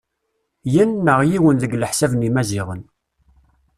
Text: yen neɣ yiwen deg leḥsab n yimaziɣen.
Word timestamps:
yen 0.73 0.91
neɣ 1.05 1.19
yiwen 1.29 1.57
deg 1.59 1.77
leḥsab 1.81 2.11
n 2.15 2.25
yimaziɣen. 2.25 2.81